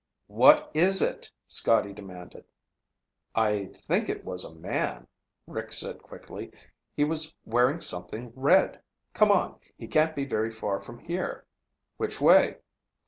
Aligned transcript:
"What 0.25 0.71
is 0.73 1.03
it?" 1.03 1.29
Scotty 1.45 1.93
demanded. 1.93 2.45
"I 3.35 3.65
think 3.65 4.09
it 4.09 4.25
was 4.25 4.43
a 4.43 4.51
man," 4.55 5.05
Rick 5.45 5.71
said 5.73 6.01
quickly. 6.01 6.51
"He 6.95 7.03
was 7.03 7.35
wearing 7.45 7.81
something 7.81 8.33
red. 8.35 8.81
Come 9.13 9.29
on, 9.29 9.59
he 9.77 9.87
can't 9.87 10.15
be 10.15 10.25
very 10.25 10.49
far 10.49 10.79
from 10.79 10.97
here." 10.97 11.45
"Which 11.97 12.19
way?" 12.19 12.57